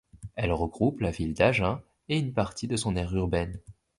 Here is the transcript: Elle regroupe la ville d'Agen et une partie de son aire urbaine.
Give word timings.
Elle 0.33 0.51
regroupe 0.51 0.99
la 1.01 1.11
ville 1.11 1.35
d'Agen 1.35 1.79
et 2.09 2.17
une 2.17 2.33
partie 2.33 2.67
de 2.67 2.75
son 2.75 2.95
aire 2.95 3.15
urbaine. 3.15 3.59